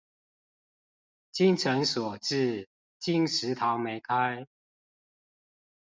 [1.31, 2.67] 精誠所至、
[2.97, 4.47] 金石堂沒開